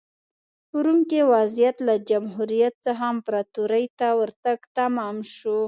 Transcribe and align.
په 0.69 0.77
روم 0.85 0.99
کې 1.09 1.21
وضعیت 1.33 1.77
له 1.87 1.95
جمهوریت 2.09 2.75
څخه 2.85 3.03
امپراتورۍ 3.13 3.85
ته 3.99 4.07
ورتګ 4.19 4.59
تمام 4.77 5.15
شو 5.35 5.57